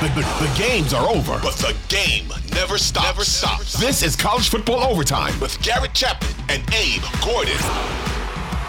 [0.00, 3.04] The, the, the, games are over, but the game never stops.
[3.04, 3.78] Never stops.
[3.78, 7.58] This is college football overtime with Garrett Chapman and Abe Gordon.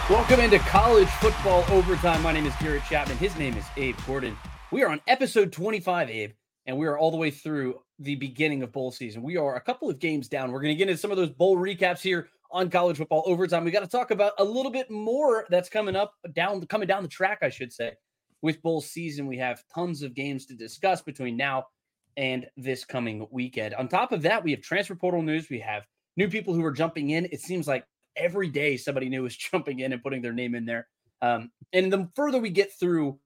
[0.09, 2.21] Welcome into college football overtime.
[2.21, 3.15] My name is Garrett Chapman.
[3.15, 4.37] His name is Abe Gordon.
[4.73, 6.31] We are on episode 25, Abe,
[6.65, 9.23] and we are all the way through the beginning of bowl season.
[9.23, 10.51] We are a couple of games down.
[10.51, 13.63] We're going to get into some of those bowl recaps here on college football overtime.
[13.63, 17.03] We got to talk about a little bit more that's coming up down coming down
[17.03, 17.93] the track, I should say
[18.41, 21.65] with bowl season, we have tons of games to discuss between now
[22.17, 23.73] and this coming weekend.
[23.75, 25.49] On top of that, we have transfer portal news.
[25.49, 25.83] We have
[26.17, 27.27] new people who are jumping in.
[27.31, 27.85] It seems like
[28.15, 30.87] every day somebody new is jumping in and putting their name in there.
[31.21, 33.19] Um, and the further we get through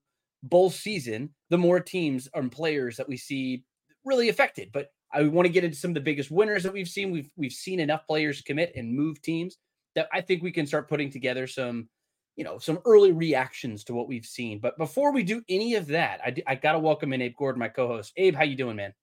[0.44, 3.64] bowl season, the more teams and players that we see
[4.04, 4.70] really affected.
[4.72, 7.12] But I want to get into some of the biggest winners that we've seen.
[7.12, 9.58] We've we've seen enough players commit and move teams
[9.96, 11.88] that I think we can start putting together some
[12.36, 14.60] you know, some early reactions to what we've seen.
[14.60, 17.60] But before we do any of that, I, I got to welcome in Abe Gordon,
[17.60, 18.14] my co-host.
[18.18, 18.94] Abe, how you doing, man?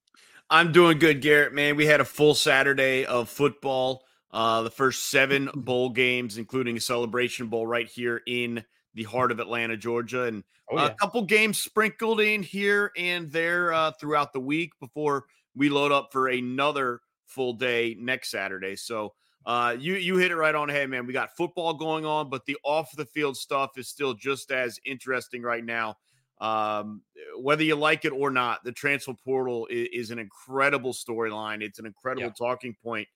[0.50, 1.54] I'm doing good, Garrett.
[1.54, 4.04] Man, we had a full Saturday of football.
[4.30, 9.32] Uh, the first seven bowl games, including a celebration bowl right here in the heart
[9.32, 10.86] of Atlanta, Georgia, and oh, yeah.
[10.86, 15.24] a couple games sprinkled in here and there uh, throughout the week before
[15.54, 18.76] we load up for another full day next Saturday.
[18.76, 19.14] So
[19.44, 21.06] uh, you you hit it right on head, man.
[21.06, 24.78] We got football going on, but the off the field stuff is still just as
[24.84, 25.96] interesting right now.
[26.40, 27.02] Um,
[27.38, 31.62] whether you like it or not, the transfer portal is, is an incredible storyline.
[31.62, 32.46] It's an incredible yeah.
[32.46, 33.08] talking point.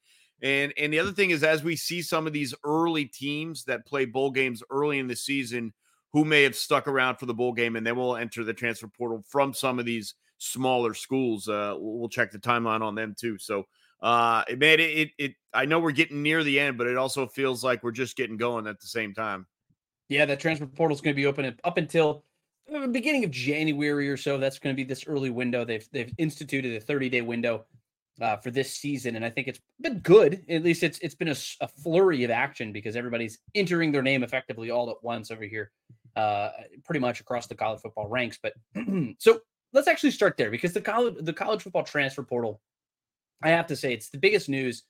[0.42, 3.86] And and the other thing is, as we see some of these early teams that
[3.86, 5.72] play bowl games early in the season,
[6.12, 8.88] who may have stuck around for the bowl game, and then will enter the transfer
[8.88, 11.48] portal from some of these smaller schools.
[11.48, 13.38] Uh, we'll check the timeline on them too.
[13.38, 13.64] So
[14.02, 17.26] uh man it, it, it i know we're getting near the end but it also
[17.26, 19.46] feels like we're just getting going at the same time.
[20.08, 22.24] Yeah that transfer portal is going to be open up until
[22.70, 25.64] the beginning of january or so that's going to be this early window.
[25.64, 27.64] They've they've instituted a 30 day window
[28.20, 30.42] uh, for this season and i think it's been good.
[30.48, 34.22] At least it's it's been a, a, flurry of action because everybody's entering their name
[34.22, 35.70] effectively all at once over here
[36.16, 36.50] uh
[36.84, 38.54] pretty much across the college football ranks but
[39.18, 39.40] so
[39.72, 42.60] let's actually start there because the college the college football transfer portal
[43.42, 44.84] I have to say it's the biggest news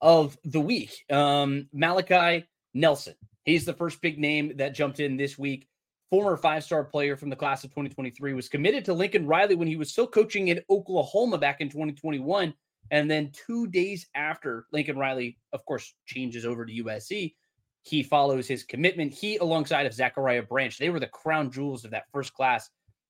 [0.00, 1.04] of the week.
[1.10, 3.14] Um, Malachi Nelson.
[3.44, 5.66] He's the first big name that jumped in this week.
[6.10, 9.68] Former five star player from the class of 2023 was committed to Lincoln Riley when
[9.68, 12.52] he was still coaching in Oklahoma back in 2021.
[12.90, 17.34] And then two days after Lincoln Riley, of course, changes over to USC,
[17.82, 19.12] he follows his commitment.
[19.12, 22.68] He, alongside of Zachariah Branch, they were the crown jewels of that first class,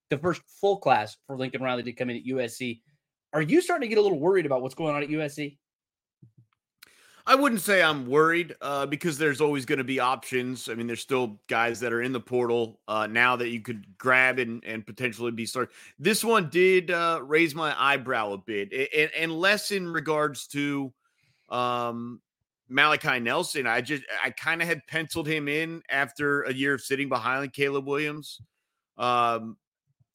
[0.09, 2.81] the first full class for Lincoln Riley to come in at USC.
[3.33, 5.57] Are you starting to get a little worried about what's going on at USC?
[7.25, 10.69] I wouldn't say I'm worried uh, because there's always going to be options.
[10.69, 13.87] I mean, there's still guys that are in the portal uh, now that you could
[13.97, 15.73] grab and, and potentially be started.
[16.01, 20.93] This one did uh, raise my eyebrow a bit, and, and less in regards to
[21.49, 22.21] um,
[22.69, 23.69] Malachi Nelson.
[23.69, 27.53] I just I kind of had penciled him in after a year of sitting behind
[27.53, 28.41] Caleb Williams.
[28.99, 29.57] Um,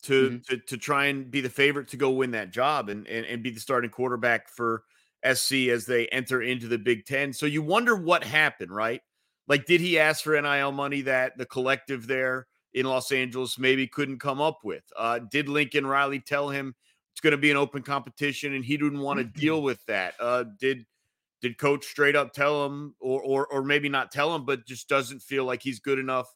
[0.07, 0.37] to, mm-hmm.
[0.49, 3.43] to to try and be the favorite to go win that job and, and and
[3.43, 4.83] be the starting quarterback for
[5.33, 7.33] SC as they enter into the Big Ten.
[7.33, 9.01] So you wonder what happened, right?
[9.47, 13.87] Like, did he ask for NIL money that the collective there in Los Angeles maybe
[13.87, 14.83] couldn't come up with?
[14.97, 16.75] Uh, did Lincoln Riley tell him
[17.13, 19.39] it's going to be an open competition and he didn't want to mm-hmm.
[19.39, 20.13] deal with that?
[20.19, 20.85] Uh, did
[21.41, 24.87] did coach straight up tell him, or or or maybe not tell him, but just
[24.87, 26.27] doesn't feel like he's good enough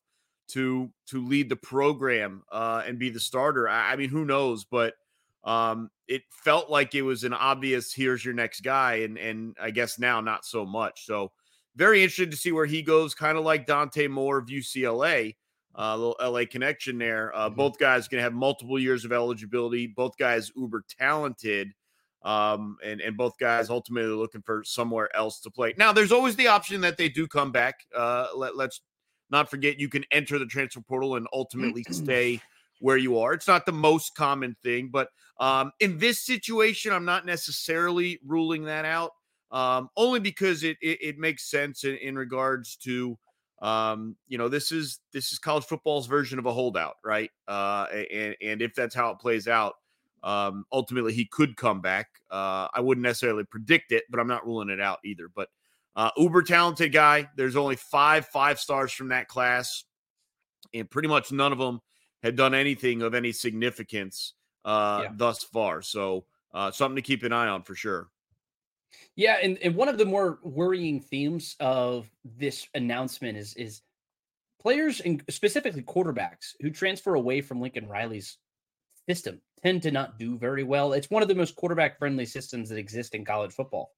[0.52, 3.68] to to lead the program uh, and be the starter.
[3.68, 4.66] I, I mean, who knows?
[4.66, 4.94] But
[5.44, 9.72] um, it felt like it was an obvious here's your next guy, and and I
[9.72, 11.06] guess now not so much.
[11.06, 11.32] So
[11.76, 13.14] very interested to see where he goes.
[13.14, 15.36] Kind of like Dante Moore of UCLA,
[15.78, 17.34] uh, little LA connection there.
[17.36, 17.56] Uh, mm-hmm.
[17.56, 19.88] Both guys going to have multiple years of eligibility.
[19.88, 21.74] Both guys uber talented.
[22.24, 25.74] Um, and and both guys ultimately looking for somewhere else to play.
[25.76, 27.88] Now, there's always the option that they do come back.
[27.96, 28.82] Uh, let, let's
[29.32, 32.42] not forget you can enter the transfer portal and ultimately stay
[32.80, 33.34] where you are.
[33.34, 35.10] It's not the most common thing, but
[35.40, 39.12] um, in this situation, I'm not necessarily ruling that out.
[39.52, 43.18] Um, only because it, it, it makes sense in, in regards to
[43.62, 47.30] um, you know this is this is college football's version of a holdout, right?
[47.48, 49.76] Uh, and and if that's how it plays out,
[50.24, 52.08] um, ultimately he could come back.
[52.32, 55.28] Uh, I wouldn't necessarily predict it, but I'm not ruling it out either.
[55.34, 55.50] But
[55.96, 57.30] uh, uber talented guy.
[57.36, 59.84] There's only five five stars from that class,
[60.74, 61.80] and pretty much none of them
[62.24, 64.34] had done anything of any significance
[64.66, 65.12] uh, yeah.
[65.16, 65.82] thus far.
[65.82, 68.10] So uh, something to keep an eye on for sure.
[69.16, 73.82] Yeah, and, and one of the more worrying themes of this announcement is is
[74.62, 78.38] players and specifically quarterbacks who transfer away from Lincoln Riley's
[79.10, 80.94] system tend to not do very well.
[80.94, 83.92] It's one of the most quarterback friendly systems that exist in college football.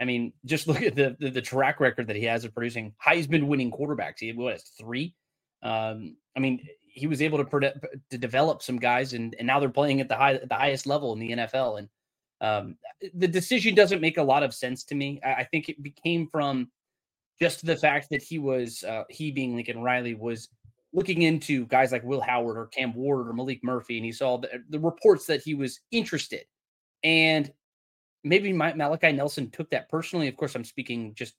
[0.00, 2.94] I mean, just look at the, the, the track record that he has of producing
[3.04, 4.18] Heisman winning quarterbacks.
[4.18, 5.14] He what is three?
[5.62, 7.74] Um, I mean, he was able to
[8.10, 11.12] to develop some guys, and and now they're playing at the high the highest level
[11.12, 11.78] in the NFL.
[11.78, 11.88] And
[12.40, 12.76] um,
[13.14, 15.20] the decision doesn't make a lot of sense to me.
[15.24, 16.70] I, I think it became from
[17.40, 20.48] just the fact that he was uh, he being Lincoln Riley was
[20.92, 24.38] looking into guys like Will Howard or Cam Ward or Maalik Murphy, and he saw
[24.38, 26.44] the, the reports that he was interested.
[27.04, 27.50] And
[28.24, 30.28] maybe my, Malachi Nelson took that personally.
[30.28, 31.34] Of course, I'm speaking just,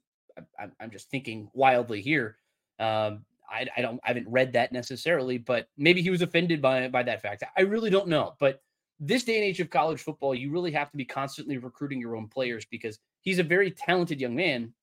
[0.60, 2.38] I'm, I'm just thinking wildly here.
[2.80, 6.88] Um, I, I don't, I haven't read that necessarily, but maybe he was offended by
[6.88, 7.44] by that fact.
[7.58, 8.34] I really don't know.
[8.40, 8.62] But
[9.00, 12.16] this day and age of college football, you really have to be constantly recruiting your
[12.16, 14.74] own players because he's a very talented young man.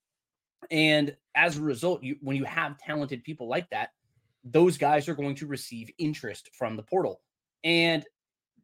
[0.70, 3.90] And as a result, you when you have talented people like that,
[4.44, 7.20] those guys are going to receive interest from the portal.
[7.64, 8.04] And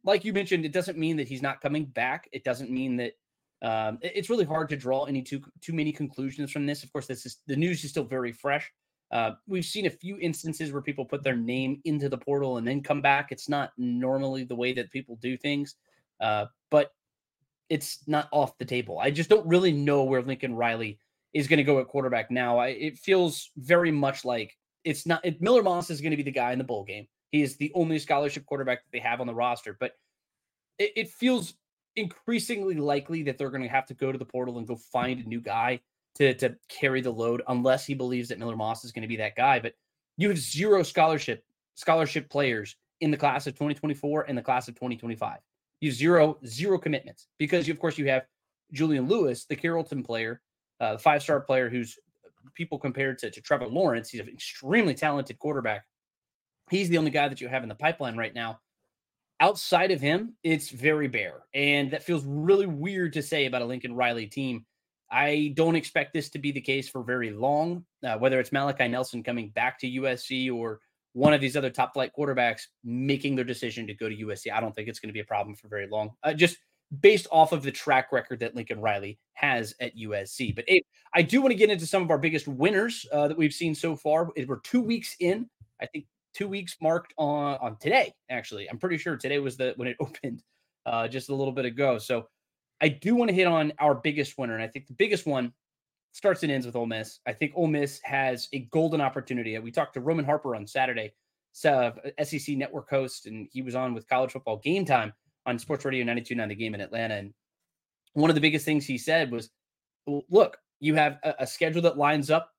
[0.05, 2.29] like you mentioned, it doesn't mean that he's not coming back.
[2.33, 3.15] It doesn't mean that
[3.63, 6.83] um, it's really hard to draw any too too many conclusions from this.
[6.83, 8.71] Of course, this is the news is still very fresh.
[9.11, 12.67] Uh, we've seen a few instances where people put their name into the portal and
[12.67, 13.31] then come back.
[13.31, 15.77] It's not normally the way that people do things,
[16.21, 16.91] uh, but
[17.69, 18.99] it's not off the table.
[18.99, 20.99] I just don't really know where Lincoln Riley
[21.33, 22.59] is going to go at quarterback now.
[22.59, 26.23] I, it feels very much like it's not it, Miller Moss is going to be
[26.23, 27.07] the guy in the bowl game.
[27.31, 29.93] He is the only scholarship quarterback that they have on the roster, but
[30.79, 31.55] it, it feels
[31.97, 35.25] increasingly likely that they're going to have to go to the portal and go find
[35.25, 35.81] a new guy
[36.17, 39.17] to to carry the load, unless he believes that Miller Moss is going to be
[39.17, 39.59] that guy.
[39.59, 39.75] But
[40.17, 41.45] you have zero scholarship
[41.75, 45.39] scholarship players in the class of 2024 and the class of 2025.
[45.81, 48.25] You have zero zero commitments because you, of course you have
[48.73, 50.41] Julian Lewis, the Carrollton player,
[50.81, 51.99] uh, the five star player who's
[52.55, 54.11] people compared to, to Trevor Lawrence.
[54.11, 55.85] He's an extremely talented quarterback.
[56.71, 58.61] He's the only guy that you have in the pipeline right now.
[59.45, 61.43] Outside of him, it's very bare.
[61.53, 64.65] And that feels really weird to say about a Lincoln Riley team.
[65.13, 68.89] I don't expect this to be the case for very long, uh, whether it's Malachi
[68.89, 70.81] Nelson coming back to USC or
[71.13, 74.51] one of these other top flight quarterbacks making their decision to go to USC.
[74.51, 76.13] I don't think it's going to be a problem for very long.
[76.23, 76.57] Uh, just
[77.03, 80.57] based off of the track record that Lincoln Riley has at USC.
[80.57, 83.37] But Abe, I do want to get into some of our biggest winners uh, that
[83.37, 84.31] we've seen so far.
[84.47, 85.51] We're two weeks in.
[85.83, 88.13] I think two weeks marked on on today.
[88.31, 90.43] Actually, I'm pretty sure today was the when it opened
[90.87, 91.99] uh, just a little bit ago.
[91.99, 92.27] So
[92.81, 95.53] I do want to hit on our biggest winner, and I think the biggest one
[96.13, 97.21] starts and ends with Ole Miss.
[97.27, 99.59] I think Ole Miss has a golden opportunity.
[99.59, 101.13] We talked to Roman Harper on Saturday,
[101.65, 101.91] uh,
[102.23, 105.13] SEC network host, and he was on with College Football Game Time
[105.47, 107.15] on Sports Radio 92.9 The Game in Atlanta.
[107.15, 107.35] And
[108.13, 109.51] one of the biggest things he said was,
[110.07, 112.51] look, you have a, a schedule that lines up.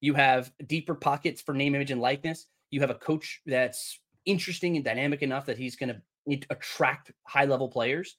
[0.00, 2.46] You have deeper pockets for name, image, and likeness.
[2.72, 5.94] You have a coach that's interesting and dynamic enough that he's going
[6.28, 8.16] to attract high level players.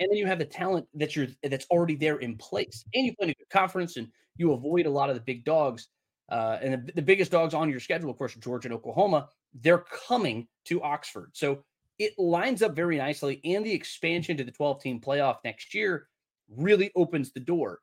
[0.00, 2.84] And then you have the talent that you're that's already there in place.
[2.94, 5.44] And you play in a good conference and you avoid a lot of the big
[5.44, 5.88] dogs.
[6.30, 9.28] Uh, and the, the biggest dogs on your schedule, of course, Georgia and Oklahoma,
[9.60, 11.30] they're coming to Oxford.
[11.34, 11.62] So
[11.98, 13.40] it lines up very nicely.
[13.44, 16.08] And the expansion to the 12 team playoff next year
[16.48, 17.80] really opens the door.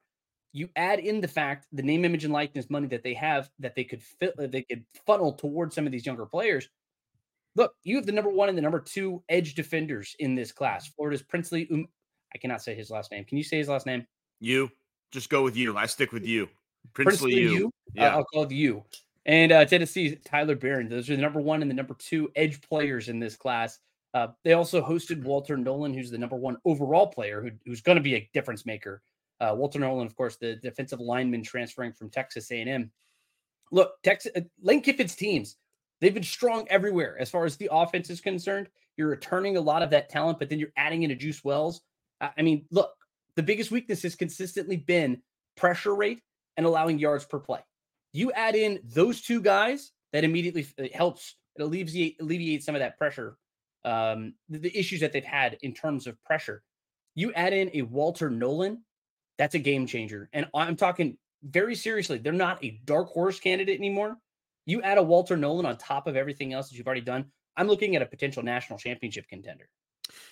[0.52, 3.76] You add in the fact the name, image, and likeness money that they have that
[3.76, 6.70] they could fit, they could funnel towards some of these younger players.
[7.56, 10.88] Look, you have the number one and the number two edge defenders in this class.
[10.88, 11.88] Florida's Princely, um,
[12.34, 13.26] I cannot say his last name.
[13.26, 14.06] Can you say his last name?
[14.40, 14.70] You.
[15.12, 15.76] Just go with you.
[15.76, 16.48] I stick with you.
[16.94, 17.72] Princely, Princely you.
[17.94, 18.14] Yeah.
[18.14, 18.84] Uh, I'll call it you.
[19.26, 20.90] And uh, Tennessee, Tyler Baron.
[20.90, 23.80] Those are the number one and the number two edge players in this class.
[24.14, 27.98] Uh, they also hosted Walter Nolen who's the number one overall player, who, who's going
[27.98, 29.02] to be a difference maker.
[29.40, 32.92] Uh, Walter Nolen, of course, the defensive lineman transferring from Texas A&M.
[33.72, 35.56] Look, Texas uh, Lane Kiffin's teams,
[36.02, 38.68] they've been strong everywhere as far as the offense is concerned.
[38.98, 41.82] You're returning a lot of that talent, but then you're adding in a Juice Wells.
[42.20, 42.92] I mean, look,
[43.36, 45.22] the biggest weakness has consistently been
[45.56, 46.22] pressure rate
[46.58, 47.62] and allowing yards per play.
[48.12, 51.36] You add in those two guys, that immediately helps.
[51.56, 53.38] It alleviates alleviates some of that pressure
[53.86, 56.64] um, the, the, issues that they've had in terms of pressure.
[57.16, 58.84] You add in a Walter Nolen,
[59.40, 60.30] that's a game changer.
[60.34, 62.20] And I'm talking very seriously.
[62.20, 64.18] They're not a dark horse candidate anymore.
[64.68, 67.26] You add a Walter Nolen on top of everything else that you've already done.
[67.58, 69.68] I'm looking at a potential national championship contender.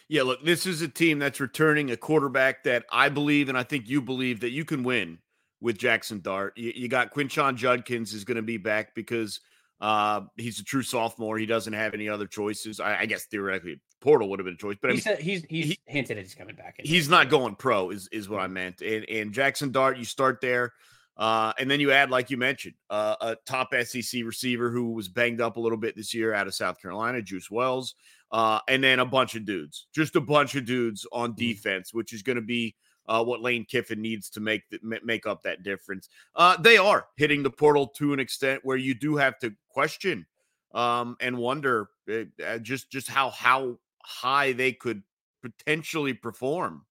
[0.07, 3.63] Yeah, look, this is a team that's returning a quarterback that I believe, and I
[3.63, 5.17] think you believe that you can win
[5.59, 6.53] with Jackson Dart.
[6.55, 9.39] You, you got Quinshon Judkins is going to be back because–
[9.79, 11.37] uh, he's a true sophomore.
[11.37, 12.79] He doesn't have any other choices.
[12.79, 15.43] I, I guess theoretically, Portal would have been a choice, but I mean, said he's
[15.49, 16.75] he's he, hinted at he's coming back.
[16.83, 18.81] He's not going pro, is is what I meant.
[18.81, 20.73] And and Jackson Dart, you start there,
[21.17, 25.07] uh, and then you add, like you mentioned, uh, a top SEC receiver who was
[25.07, 27.95] banged up a little bit this year out of South Carolina, Juice Wells.
[28.31, 31.37] uh, and then a bunch of dudes, just a bunch of dudes on Mm-hmm.
[31.39, 32.75] defense, which is going to be
[33.07, 36.09] uh, what Lane Kiffin needs to make the, make up that difference.
[36.35, 40.25] Uh, they are hitting the portal to an extent where you do have to question
[40.73, 43.77] um, and wonder uh, just just how how
[44.07, 45.03] high they could
[45.41, 46.85] potentially perform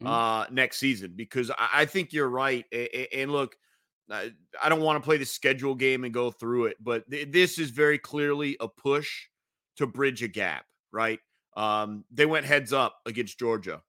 [0.00, 0.06] Mhm.
[0.06, 1.14] uh, next season.
[1.16, 2.64] Because I, I think you're right.
[2.72, 3.56] A- a- And look,
[4.10, 7.30] I I don't want to play the schedule game and go through it, but th-
[7.32, 9.28] this is very clearly a push
[9.76, 11.20] to bridge a gap, right?
[11.56, 13.82] Um, they went heads up against Georgia.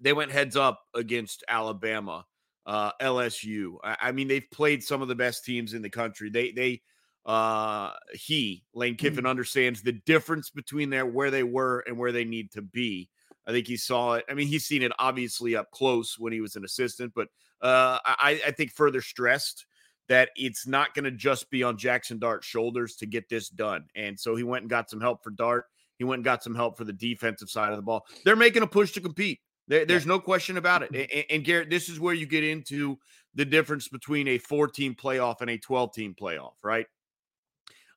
[0.00, 2.26] They went heads up against Alabama,
[2.66, 3.78] uh, LSU.
[3.84, 6.30] I, I mean, they've played some of the best teams in the country.
[6.30, 6.82] They they
[7.24, 12.24] uh he Lane Kiffin understands the difference between their where they were and where they
[12.24, 13.08] need to be.
[13.46, 14.24] I think he saw it.
[14.28, 17.28] I mean, he's seen it obviously up close when he was an assistant, but
[17.60, 19.66] uh, I, I think further stressed
[20.08, 23.84] that it's not going to just be on Jackson Dart's shoulders to get this done.
[23.94, 25.66] And so he went and got some help for Dart.
[25.98, 28.04] He went and got some help for the defensive side of the ball.
[28.24, 29.40] They're making a push to compete.
[29.68, 30.90] There, there's no question about it.
[30.90, 32.98] And, and Garrett, this is where you get into
[33.34, 36.86] the difference between a 14 playoff and a 12 team playoff, right?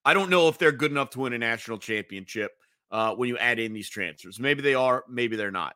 [0.05, 2.51] I don't know if they're good enough to win a national championship
[2.91, 4.39] uh, when you add in these transfers.
[4.39, 5.75] Maybe they are, maybe they're not.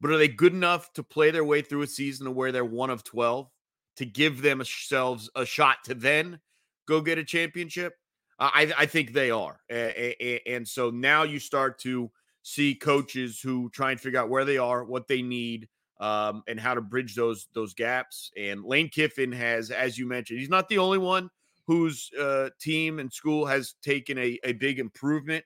[0.00, 2.64] But are they good enough to play their way through a season to where they're
[2.64, 3.48] one of 12
[3.96, 6.40] to give themselves a shot to then
[6.86, 7.94] go get a championship?
[8.38, 9.60] I, I think they are.
[9.70, 12.10] A- a- a- and so now you start to
[12.42, 15.68] see coaches who try and figure out where they are, what they need,
[16.00, 18.32] um, and how to bridge those those gaps.
[18.36, 21.30] And Lane Kiffin has, as you mentioned, he's not the only one
[21.66, 25.44] whose uh, team and school has taken a, a big improvement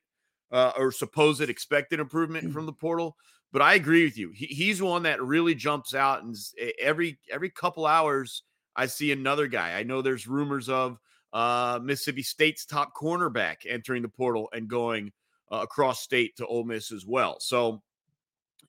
[0.51, 3.17] uh, or supposed expected improvement from the portal.
[3.53, 4.31] But I agree with you.
[4.35, 6.35] He, he's one that really jumps out, and
[6.81, 8.43] every every couple hours
[8.75, 9.79] I see another guy.
[9.79, 10.99] I know there's rumors of
[11.33, 15.13] uh, Mississippi State's top cornerback entering the portal and going
[15.51, 17.37] uh, across state to Ole Miss as well.
[17.41, 17.83] So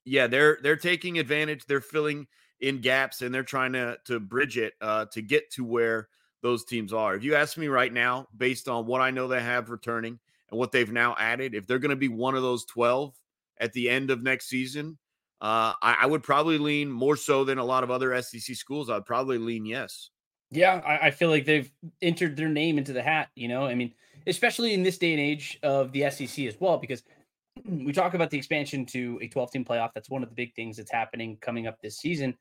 [0.04, 1.66] yeah, they're they're taking advantage.
[1.66, 2.26] They're filling
[2.60, 6.08] in gaps and they're trying to to bridge it uh, to get to where
[6.42, 7.14] those teams are.
[7.14, 10.18] If you ask me right now, based on what I know they have returning
[10.50, 13.14] and what they've now added, if they're going to be one of those twelve
[13.60, 14.98] at the end of next season,
[15.40, 18.88] uh, I, I would probably lean more so than a lot of other SEC schools.
[18.90, 20.10] I'd probably lean yes.
[20.50, 23.28] Yeah, I, I feel like they've entered their name into the hat.
[23.34, 23.92] You know, I mean,
[24.26, 27.02] especially in this day and age of the SEC as well, because
[27.64, 29.90] we talk about the expansion to a 12 team playoff.
[29.94, 32.36] That's one of the big things that's happening coming up this season.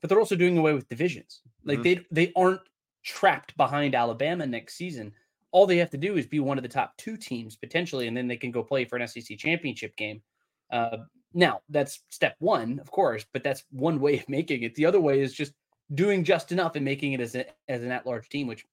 [0.00, 1.40] But they're also doing away with divisions.
[1.64, 1.82] Like Mhm.
[1.82, 2.60] they they aren't
[3.04, 5.12] trapped behind Alabama next season.
[5.52, 8.16] All they have to do is be one of the top two teams potentially, and
[8.16, 10.22] then they can go play for an SEC championship game.
[10.70, 10.98] Uh,
[11.32, 14.74] now that's step one, of course, but that's one way of making it.
[14.74, 15.52] The other way is just
[15.94, 18.64] doing just enough and making it as a, as an at-large team, which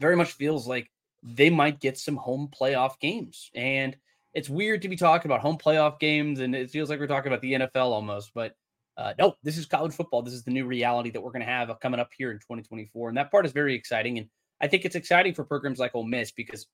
[0.00, 0.90] very much feels like
[1.22, 3.50] they might get some home playoff games.
[3.54, 3.96] And
[4.34, 7.32] it's weird to be talking about home playoff games, and it feels like we're talking
[7.32, 8.32] about the NFL almost.
[8.34, 8.54] But
[8.96, 10.22] uh, no, this is college football.
[10.22, 13.08] This is the new reality that we're going to have coming up here in 2024,
[13.08, 14.18] and that part is very exciting.
[14.18, 14.28] And
[14.60, 16.66] I think it's exciting for programs like Ole Miss because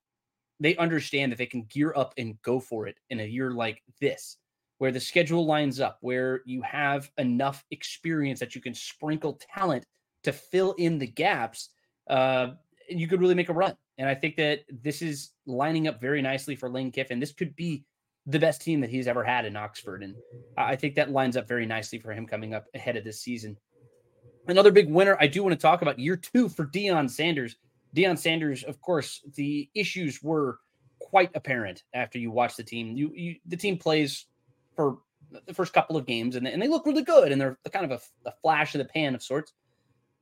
[0.60, 3.82] they understand that they can gear up and go for it in a year like
[4.00, 4.36] this,
[4.78, 9.84] where the schedule lines up, where you have enough experience that you can sprinkle talent
[10.22, 11.70] to fill in the gaps.
[12.08, 12.50] Uh,
[12.88, 13.76] and you could really make a run.
[13.98, 17.20] And I think that this is lining up very nicely for Lane Kiffin.
[17.20, 17.84] This could be
[18.26, 20.02] the best team that he's ever had in Oxford.
[20.02, 20.14] And
[20.56, 23.56] I think that lines up very nicely for him coming up ahead of this season.
[24.46, 27.56] Another big winner I do want to talk about year two for Deion Sanders.
[27.94, 30.58] Deion Sanders, of course, the issues were
[30.98, 32.96] quite apparent after you watch the team.
[32.96, 34.26] You, you the team plays
[34.74, 34.98] for
[35.46, 37.84] the first couple of games and they, and they look really good and they're kind
[37.84, 39.52] of a, a flash in the pan of sorts.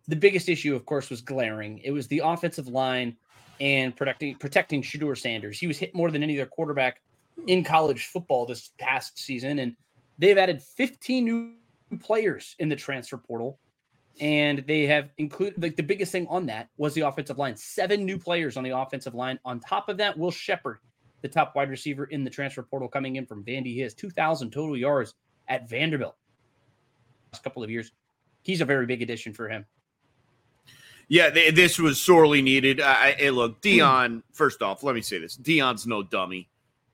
[0.09, 1.79] The biggest issue, of course, was glaring.
[1.79, 3.17] It was the offensive line
[3.61, 5.59] and protecting protecting Shedeur Sanders.
[5.59, 7.01] He was hit more than any other quarterback
[7.47, 9.77] in college football this past season, and
[10.19, 11.55] they've added 15 new
[12.01, 13.59] players in the transfer portal.
[14.21, 17.57] And they have included like the biggest thing on that was the offensive line.
[17.57, 19.39] Seven new players on the offensive line.
[19.45, 20.79] On top of that, Will Sheppard,
[21.23, 23.73] the top wide receiver in the transfer portal, coming in from Vandy.
[23.73, 25.15] He has 2,000 total yards
[25.49, 26.17] at Vanderbilt.
[27.33, 27.93] Last couple of years,
[28.43, 29.65] he's a very big addition for him.
[31.09, 32.81] Yeah, th- this was sorely needed.
[32.81, 33.69] I, I look, hmm.
[33.69, 34.23] Deion.
[34.33, 36.50] First off, let me say this: Deion's no dummy,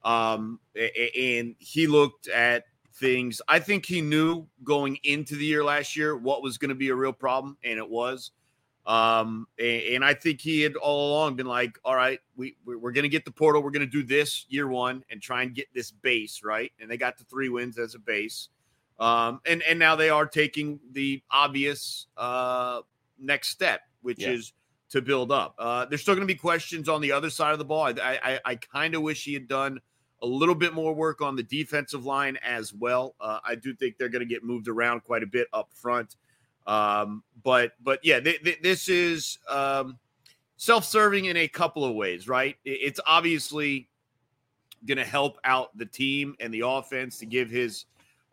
[0.06, 3.42] um, and he looked at things.
[3.48, 6.88] I think he knew going into the year last year what was going to be
[6.90, 8.30] a real problem, and it was.
[8.86, 12.78] Um, a- and, I think he had all along been like, "All right, we we're,
[12.78, 13.60] we're going to get the portal.
[13.60, 16.88] We're going to do this year one and try and get this base right." And
[16.88, 18.48] they got the three wins as a base.
[19.00, 22.82] Um, and and now they are taking the obvious uh,
[23.18, 24.30] next step, which Yeah.
[24.30, 24.52] is
[24.90, 25.56] to build up.
[25.58, 27.86] Uh, there's still going to be questions on the other side of the ball.
[27.86, 29.80] I I, I kind of wish he had done
[30.22, 33.14] a little bit more work on the defensive line as well.
[33.20, 36.16] Uh, I do think they're going to get moved around quite a bit up front.
[36.66, 39.98] Um, but but yeah, th- th- this is um,
[40.56, 42.56] self-serving in a couple of ways, right?
[42.64, 43.88] It's obviously
[44.86, 47.84] going to help out the team and the offense to give his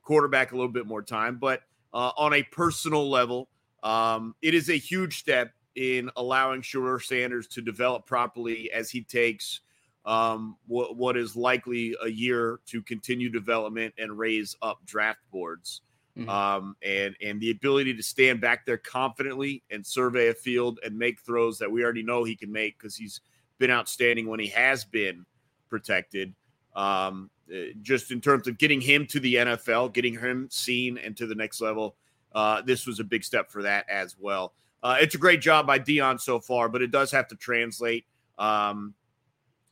[0.04, 1.38] quarterback a little bit more time.
[1.38, 1.62] But
[1.94, 3.50] uh, on a personal level,
[3.84, 9.02] um, it is a huge step in allowing Shedeur Sanders to develop properly as he
[9.02, 9.62] takes
[10.06, 15.82] um, what, what is likely a year to continue development and raise up draft boards.
[16.18, 16.30] Mm-hmm.
[16.30, 20.96] Um, and and the ability to stand back there confidently and survey a field and
[20.96, 23.22] make throws that we already know he can make because he's
[23.58, 25.26] been outstanding when he has been
[25.70, 26.36] protected.
[26.76, 31.18] Um, uh, just in terms of getting him to the NFL, getting him seen and
[31.18, 31.96] to the next level,
[32.34, 34.54] uh, this was a big step for that as well.
[34.84, 38.06] Uh, it's a great job by Deion so far, but it does have to translate.
[38.38, 38.94] Um,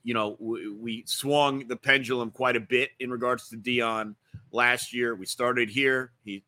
[0.04, 4.16] you know, we, we, swung the pendulum quite a bit in regards to Deion
[4.52, 5.16] last year.
[5.16, 6.44] We started here, he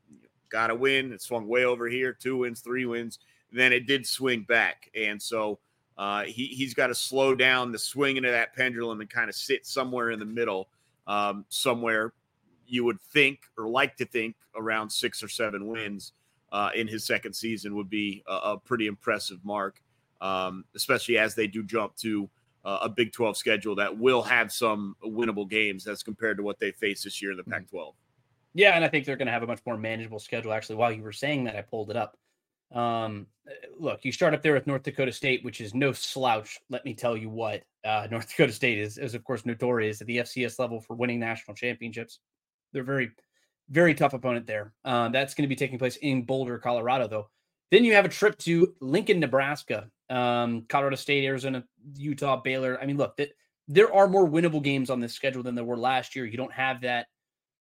[0.49, 3.19] got a win, it swung way over here, two wins, three wins.
[3.51, 5.59] Then it did swing back, and so
[5.97, 9.35] uh, he he's got to slow down the swinging of that pendulum and kind of
[9.35, 10.69] sit somewhere in the middle,
[11.05, 12.13] um, somewhere
[12.65, 16.13] you would think or like to think around six or seven wins
[16.51, 19.81] uh, in his second season would be a, a pretty impressive mark,
[20.21, 22.29] um, especially as they do jump to
[22.65, 26.59] uh, a Big 12 schedule that will have some winnable games as compared to what
[26.59, 27.95] they face this year in the Pac 12.
[28.53, 30.53] Yeah, and I think they're going to have a much more manageable schedule.
[30.53, 32.17] Actually, while you were saying that, I pulled it up.
[32.73, 33.27] Um,
[33.77, 36.59] look, you start up there with North Dakota State, which is no slouch.
[36.69, 40.07] Let me tell you what uh, North Dakota State is, is, of course, notorious at
[40.07, 42.19] the FCS level for winning national championships.
[42.71, 43.11] They're very,
[43.69, 44.73] very tough opponent there.
[44.85, 47.29] Uh, that's going to be taking place in Boulder, Colorado, though.
[47.73, 51.63] Then you have a trip to Lincoln, Nebraska, um, Colorado State, Arizona,
[51.95, 52.79] Utah, Baylor.
[52.79, 53.31] I mean, look, th-
[53.67, 56.27] there are more winnable games on this schedule than there were last year.
[56.27, 57.07] You don't have that.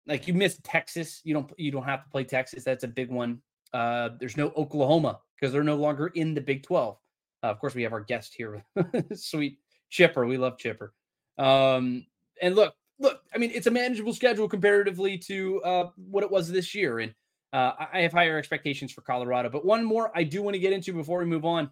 [0.08, 2.65] Like you missed Texas, you don't you don't have to play Texas.
[2.65, 3.41] That's a big one.
[3.74, 6.97] Uh, there's no Oklahoma because they're no longer in the Big 12.
[7.41, 8.65] Uh, of course, we have our guest here,
[9.13, 10.26] sweet Chipper.
[10.26, 10.93] We love Chipper.
[11.38, 12.06] Um,
[12.41, 16.52] and look, look, I mean, it's a manageable schedule comparatively to uh, what it was
[16.52, 17.00] this year.
[17.00, 17.13] And
[17.54, 19.50] uh, I have higher expectations for Colorado.
[19.50, 21.70] But one more I do want to get into before we move on.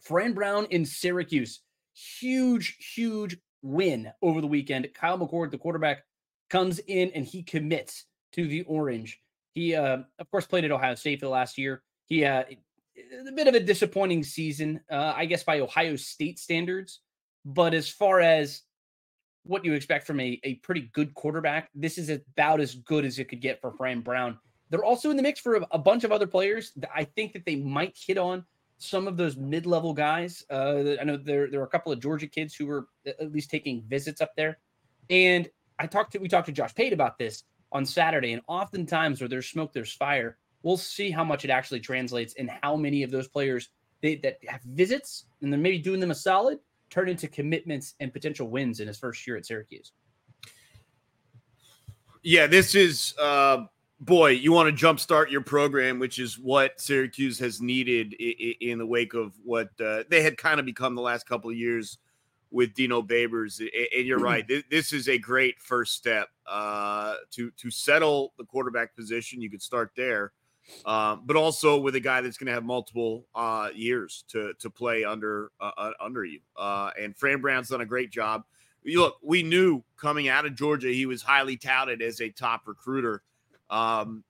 [0.00, 1.60] Fran Brown in Syracuse,
[1.94, 4.88] huge, huge win over the weekend.
[4.94, 6.04] Kyle McCord, the quarterback,
[6.50, 9.20] comes in and he commits to the Orange.
[9.54, 11.82] He, uh, of course, played at Ohio State for the last year.
[12.06, 12.44] He, uh,
[13.26, 17.00] a bit of a disappointing season, uh, I guess, by Ohio State standards.
[17.44, 18.62] But as far as
[19.44, 23.18] what you expect from a, a pretty good quarterback, this is about as good as
[23.18, 24.38] it could get for Fran Brown.
[24.70, 26.72] They're also in the mix for a, a bunch of other players.
[26.94, 28.44] I think that they might hit on
[28.78, 30.44] some of those mid-level guys.
[30.50, 33.50] Uh, I know there there are a couple of Georgia kids who were at least
[33.50, 34.58] taking visits up there,
[35.10, 35.48] and
[35.78, 39.28] I talked to we talked to Josh Pate about this on Saturday, and oftentimes where
[39.28, 40.38] there's smoke, there's fire.
[40.62, 43.68] We'll see how much it actually translates and how many of those players
[44.00, 46.58] they, that have visits and they're maybe doing them a solid
[46.90, 49.92] turn into commitments and potential wins in his first year at Syracuse.
[52.22, 53.64] Yeah, this is uh,
[54.04, 58.86] boy, you want to jumpstart your program, which is what Syracuse has needed in the
[58.86, 61.98] wake of what uh, they had kind of become the last couple of years
[62.50, 63.60] with Dino Babers.
[63.96, 68.94] And you're right, this is a great first step uh, to to settle the quarterback
[68.94, 69.40] position.
[69.40, 70.32] You could start there,
[70.84, 74.70] um, but also with a guy that's going to have multiple uh, years to to
[74.70, 76.40] play under uh, uh, under you.
[76.56, 78.44] Uh, and Fran Brown's done a great job.
[78.86, 83.22] Look, we knew coming out of Georgia he was highly touted as a top recruiter.
[83.74, 84.22] Um,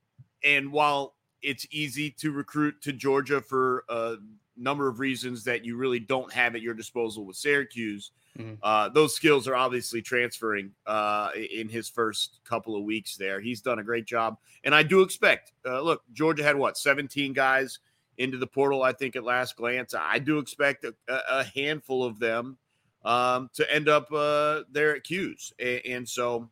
[0.42, 4.16] and while it's easy to recruit to Georgia for a
[4.56, 8.54] number of reasons that you really don't have at your disposal with Syracuse, mm-hmm.
[8.62, 13.40] uh, those skills are obviously transferring uh, in his first couple of weeks there.
[13.40, 14.38] He's done a great job.
[14.64, 17.80] And I do expect, uh, look, Georgia had what, 17 guys
[18.16, 19.92] into the portal, I think, at last glance.
[19.98, 22.56] I do expect a, a handful of them
[23.04, 25.52] um, to end up uh, there at 'Cuse.
[25.58, 26.48] And, and so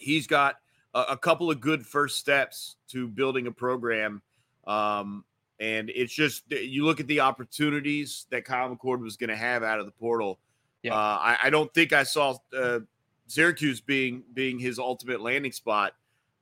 [0.00, 0.56] he's got
[0.94, 4.22] a, a couple of good first steps to building a program.
[4.66, 5.24] Um,
[5.60, 9.62] and it's just you look at the opportunities that Kyle McCord was going to have
[9.62, 10.38] out of the portal.
[10.82, 10.94] Yeah.
[10.94, 12.80] Uh, I, I, don't think I saw uh,
[13.26, 15.94] Syracuse being being his ultimate landing spot.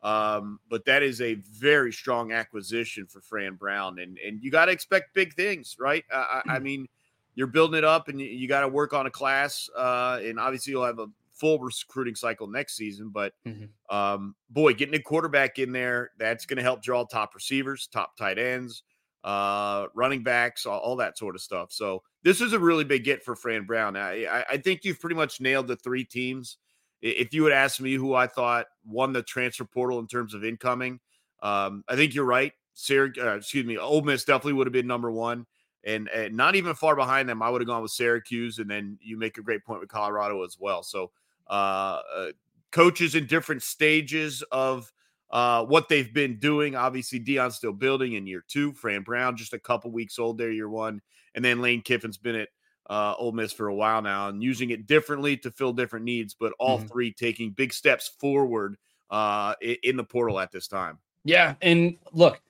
[0.02, 4.64] Um, but that is a very strong acquisition for Fran Brown, and and you got
[4.64, 6.04] to expect big things, right?
[6.12, 6.62] Uh, I, I, mm.
[6.62, 6.88] mean,
[7.36, 10.40] you're building it up, and you, you got to work on a class, uh, and
[10.40, 11.06] obviously you'll have a
[11.42, 13.11] full recruiting cycle next season.
[13.12, 13.94] But mm-hmm.
[13.94, 18.16] um, boy, getting a quarterback in there, that's going to help draw top receivers, top
[18.16, 18.85] tight ends,
[19.24, 21.72] uh, running backs, all, all, that sort of stuff.
[21.72, 23.96] So this is a really big get for Fran Brown.
[23.96, 26.59] I, I, think you've pretty much nailed the three teams
[27.02, 30.44] if you would ask me who I thought won the transfer portal in terms of
[30.44, 31.00] incoming,
[31.42, 32.52] um, I think you're right.
[32.76, 35.46] Syrac- uh, excuse me, Ole Miss definitely would have been number one,
[35.85, 37.42] and, and not even far behind them.
[37.42, 40.44] I would have gone with Syracuse, and then you make a great point with Colorado
[40.44, 40.85] as well.
[40.85, 41.11] So,
[41.48, 42.26] uh, uh,
[42.70, 44.92] coaches in different stages of
[45.31, 46.74] uh, what they've been doing.
[46.74, 48.72] Obviously, Deion's still building in year two.
[48.72, 51.00] Fran Brown just a couple weeks old there, year one,
[51.35, 52.48] and then Lane Kiffin's been at
[52.90, 56.35] uh, Ole Miss for a while now and using it differently to fill different needs,
[56.35, 56.88] but all mm-hmm.
[56.88, 58.76] three taking big steps forward
[59.11, 60.98] uh, in the portal at this time.
[61.24, 62.40] Yeah, and look,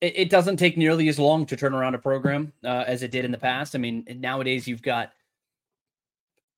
[0.00, 3.10] it, it doesn't take nearly as long to turn around a program uh, as it
[3.10, 3.74] did in the past.
[3.74, 5.12] I mean, nowadays you've got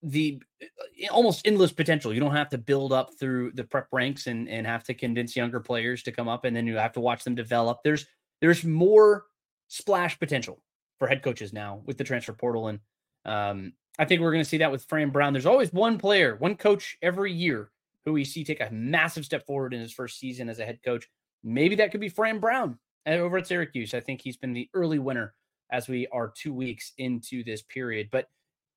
[0.02, 2.12] the uh, almost endless potential.
[2.12, 5.36] You don't have to build up through the prep ranks and and have to convince
[5.36, 7.80] younger players to come up, and then you have to watch them develop.
[7.84, 8.06] There's
[8.40, 9.24] there's more
[9.68, 10.62] splash potential
[10.98, 12.80] for head coaches now with the transfer portal, and
[13.24, 15.32] um, I think we're going to see that with Fran Brown.
[15.32, 17.70] There's always one player, one coach every year
[18.04, 20.80] who we see take a massive step forward in his first season as a head
[20.84, 21.08] coach.
[21.44, 23.94] Maybe that could be Fran Brown over at Syracuse.
[23.94, 25.34] I think he's been the early winner
[25.70, 28.08] as we are two weeks into this period.
[28.10, 28.28] But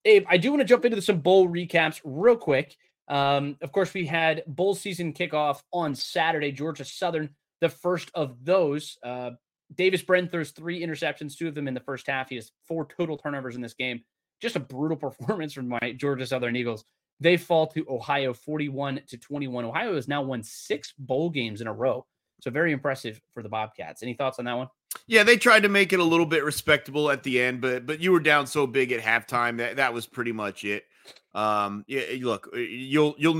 [0.06, 2.78] Abe, I do want to jump into some bowl recaps real quick.
[3.08, 7.30] Um, of course, we had bowl season kickoff on Saturday, Georgia Southern,
[7.62, 8.98] the first of those.
[9.04, 9.32] Uh,
[9.74, 12.30] Davis Brin throws three interceptions, two of them in the first half.
[12.30, 14.04] He has four total turnovers in this game.
[14.42, 16.86] Just a brutal performance from my Georgia Southern Eagles.
[17.20, 19.66] They fall to Ohio 41 to 21.
[19.66, 22.06] Ohio has now won six bowl games in a row.
[22.42, 24.04] So very impressive for the Bobcats.
[24.04, 24.68] Any thoughts on that one?
[25.08, 28.00] Yeah, they tried to make it a little bit respectable at the end, but but
[28.00, 30.86] you were down so big at halftime that that was pretty much it.
[31.34, 33.40] Um, yeah, look, you'll you'll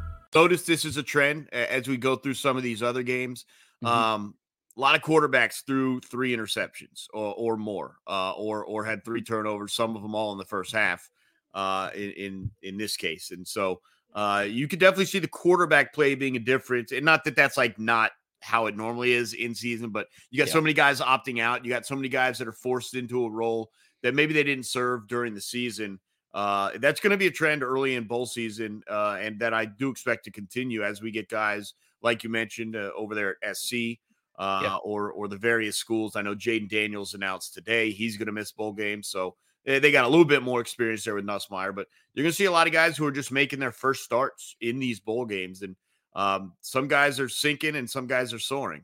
[0.33, 3.45] notice this is a trend as we go through some of these other games.
[3.83, 3.93] Mm-hmm.
[3.93, 4.35] Um,
[4.77, 9.21] a lot of quarterbacks threw three interceptions or, or more, uh, or or had three
[9.21, 9.73] turnovers.
[9.73, 11.09] Some of them all in the first half.
[11.53, 13.81] Uh, in, in in this case, and so
[14.13, 16.93] uh, you could definitely see the quarterback play being a difference.
[16.93, 20.47] And not that that's like not how it normally is in season, but you got
[20.47, 20.53] yeah.
[20.53, 21.63] so many guys opting out.
[21.65, 24.65] You got so many guys that are forced into a role that maybe they didn't
[24.65, 25.99] serve during the season.
[26.33, 29.65] Uh, that's going to be a trend early in bowl season, uh, and that I
[29.65, 33.57] do expect to continue as we get guys like you mentioned uh, over there at
[33.57, 33.99] SC
[34.37, 34.75] uh, yeah.
[34.83, 36.15] or or the various schools.
[36.15, 39.91] I know Jayden Daniels announced today he's going to miss bowl games, so they, they
[39.91, 41.75] got a little bit more experience there with Nussmeier.
[41.75, 44.03] But you're going to see a lot of guys who are just making their first
[44.03, 45.75] starts in these bowl games, and
[46.15, 48.83] um, some guys are sinking and some guys are soaring.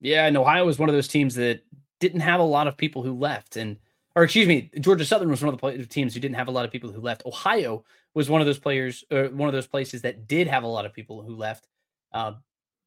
[0.00, 1.62] Yeah, and Ohio was one of those teams that
[2.00, 3.78] didn't have a lot of people who left, and
[4.16, 6.64] or excuse me, Georgia Southern was one of the teams who didn't have a lot
[6.64, 7.26] of people who left.
[7.26, 10.68] Ohio was one of those players, or one of those places that did have a
[10.68, 11.68] lot of people who left.
[12.12, 12.32] Uh,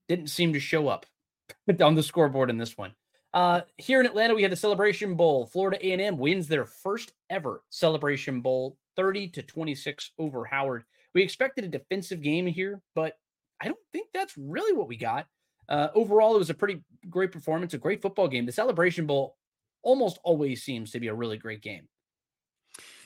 [0.08, 1.06] didn't seem to show up
[1.82, 2.94] on the scoreboard in this one.
[3.32, 5.46] Uh, here in Atlanta, we had the Celebration Bowl.
[5.46, 10.84] Florida A&M wins their first ever Celebration Bowl, 30 to 26 over Howard.
[11.14, 13.20] We expected a defensive game here, but
[13.62, 15.28] I don't think that's really what we got.
[15.68, 18.48] Uh, overall, it was a pretty great performance, a great football game.
[18.48, 19.36] The Celebration Bowl
[19.84, 21.88] almost always seems to be a really great game.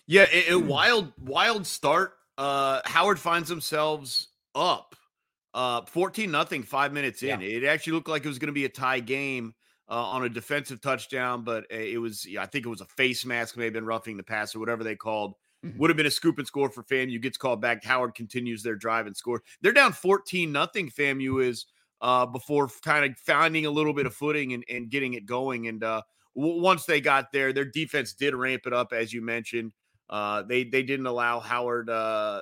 [0.05, 0.67] Yeah, a, a hmm.
[0.67, 2.13] wild, wild start.
[2.37, 4.95] Uh, Howard finds themselves up
[5.55, 7.41] uh 14 nothing five minutes in.
[7.41, 7.47] Yeah.
[7.47, 9.53] It actually looked like it was going to be a tie game
[9.89, 13.25] uh, on a defensive touchdown, but it was, yeah, I think it was a face
[13.25, 15.35] mask, may have been roughing the pass or whatever they called.
[15.63, 15.77] Mm-hmm.
[15.77, 17.21] Would have been a scoop and score for FAMU.
[17.21, 17.83] Gets called back.
[17.83, 19.43] Howard continues their drive and score.
[19.61, 20.89] They're down 14 nothing.
[20.89, 21.67] FAMU is
[22.01, 25.67] uh, before kind of finding a little bit of footing and, and getting it going.
[25.67, 26.01] And uh,
[26.35, 29.71] once they got there, their defense did ramp it up, as you mentioned.
[30.09, 31.89] Uh, they they didn't allow Howard.
[31.89, 32.41] Uh,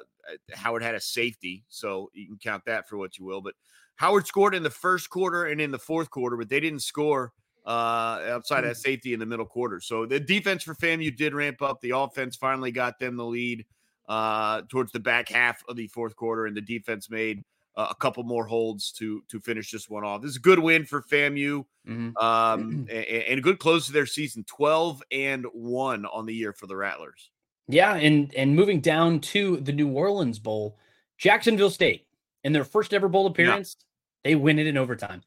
[0.53, 3.41] Howard had a safety, so you can count that for what you will.
[3.41, 3.55] But
[3.95, 7.33] Howard scored in the first quarter and in the fourth quarter, but they didn't score
[7.65, 8.81] uh, outside that mm.
[8.81, 9.79] safety in the middle quarter.
[9.79, 11.81] So the defense for FAMU did ramp up.
[11.81, 13.65] The offense finally got them the lead
[14.09, 17.43] uh, towards the back half of the fourth quarter, and the defense made
[17.75, 20.21] uh, a couple more holds to to finish this one off.
[20.21, 22.17] This is a good win for FAMU, mm-hmm.
[22.17, 26.53] um, and, and, a good close to their season, twelve and one on the year
[26.53, 27.29] for the Rattlers.
[27.67, 30.77] Yeah, and and moving down to the New Orleans Bowl,
[31.17, 32.07] Jacksonville State
[32.43, 34.31] in their first ever bowl appearance, yeah.
[34.31, 35.21] they win it in overtime,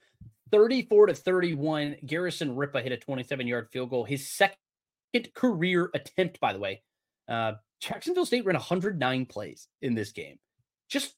[0.51, 1.97] thirty-four to thirty-one.
[2.05, 6.83] Garrison Ripa hit a twenty-seven yard field goal, his second career attempt, by the way.
[7.27, 10.39] Uh, Jacksonville State ran 109 plays in this game.
[10.89, 11.15] Just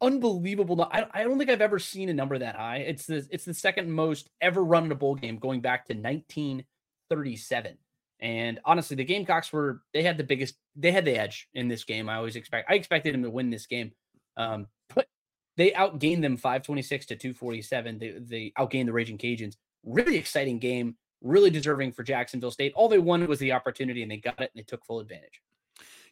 [0.00, 0.88] unbelievable.
[0.90, 2.78] I, I don't think I've ever seen a number that high.
[2.78, 5.94] It's the it's the second most ever run in a bowl game going back to
[5.94, 7.78] 1937.
[8.20, 11.84] And honestly, the Gamecocks were they had the biggest they had the edge in this
[11.84, 12.08] game.
[12.08, 13.92] I always expect I expected them to win this game.
[14.36, 15.06] Um, but
[15.56, 17.98] they outgained them 526 to 247.
[17.98, 19.56] They they outgained the Raging Cajuns.
[19.84, 22.72] Really exciting game, really deserving for Jacksonville State.
[22.74, 25.40] All they wanted was the opportunity and they got it and they took full advantage.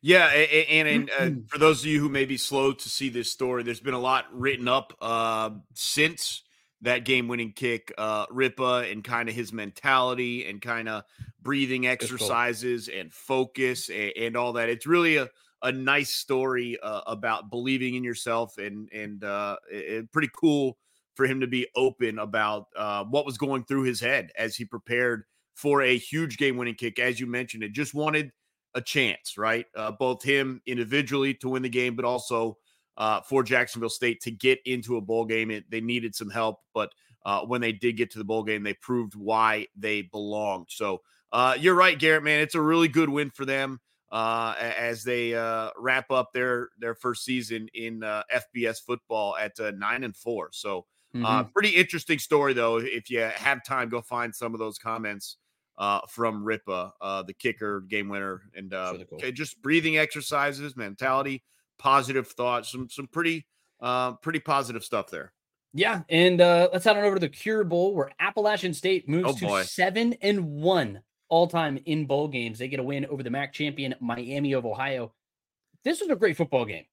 [0.06, 3.08] Yeah, and, and, and uh, for those of you who may be slow to see
[3.08, 6.42] this story, there's been a lot written up uh, since
[6.82, 7.90] that game-winning kick.
[7.96, 11.04] Uh, Ripa and kind of his mentality and kind of
[11.40, 14.68] breathing exercises and focus and, and, all that.
[14.68, 15.30] It's really a,
[15.62, 20.76] a nice story uh, about believing in yourself and and uh, it, pretty cool
[21.14, 24.66] for him to be open about uh, what was going through his head as he
[24.66, 26.98] prepared for a huge game-winning kick.
[26.98, 28.32] As you mentioned, it just wanted–
[28.74, 29.66] a chance, right?
[29.76, 32.58] Uh, both him individually to win the game, but also
[32.96, 35.50] uh, for Jacksonville State to get into a bowl game.
[35.50, 36.92] It, they needed some help, but
[37.24, 40.66] uh, when they did get to the bowl game, they proved why they belonged.
[40.70, 42.40] So uh, you're right, Garrett, man.
[42.40, 43.80] It's a really good win for them
[44.12, 50.04] uh, as they uh, wrap up their their first season in FBS football at nine
[50.04, 50.50] and four.
[50.52, 50.86] So.
[51.16, 51.50] Mm-hmm.
[51.52, 52.78] pretty interesting story, though.
[52.78, 55.36] If you have time, go find some of those comments
[55.78, 59.18] uh, from Ripa, uh, the kicker, game winner, and uh, cool.
[59.32, 61.42] just breathing exercises, mentality,
[61.78, 63.46] positive thoughts, some some pretty
[63.80, 65.32] uh, pretty positive stuff there.
[65.72, 69.30] Yeah, and uh, let's head on over to the Cure Bowl where Appalachian State moves
[69.30, 69.62] oh, to boy.
[69.62, 72.58] seven and one all time in bowl games.
[72.58, 75.12] They get a win over the MAC champion Miami of Ohio.
[75.82, 76.84] This was a great football game.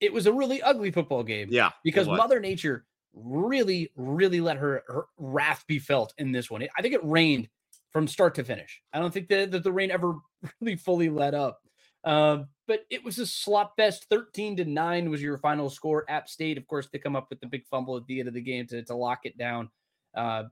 [0.00, 1.48] It was a really ugly football game.
[1.50, 2.84] Yeah, because Mother Nature
[3.14, 6.66] really, really let her, her wrath be felt in this one.
[6.76, 7.48] I think it rained
[7.92, 8.82] from start to finish.
[8.92, 10.14] I don't think that, that the rain ever
[10.60, 11.60] really fully let up.
[12.04, 14.06] Uh, but it was a slop fest.
[14.10, 16.04] 13 to 9 was your final score.
[16.08, 18.34] App State, of course, to come up with the big fumble at the end of
[18.34, 19.70] the game to, to lock it down.
[20.16, 20.44] Uh,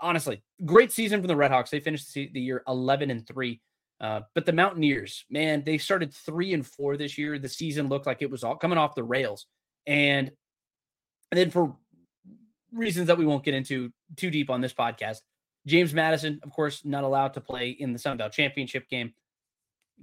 [0.00, 1.70] honestly, great season from the Redhawks.
[1.70, 3.60] They finished the year 11 and 3.
[4.00, 7.38] Uh, but the Mountaineers, man, they started three and four this year.
[7.38, 9.46] The season looked like it was all coming off the rails.
[9.86, 10.30] And,
[11.30, 11.76] and then for
[12.72, 15.18] reasons that we won't get into too deep on this podcast,
[15.66, 19.12] James Madison, of course, not allowed to play in the Sun Belt Championship game.